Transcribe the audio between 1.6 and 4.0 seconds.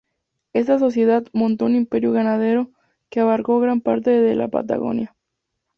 un imperio ganadero que abarcó gran